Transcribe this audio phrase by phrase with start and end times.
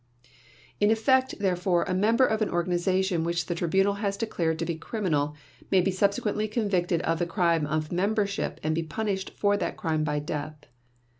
[0.79, 4.73] In effect, therefore, a member of an organization which the Tribunal has declared to be
[4.73, 5.35] criminal
[5.69, 10.03] may be subsequently convicted of the crime of membership and be punished for that crime
[10.03, 10.55] by death.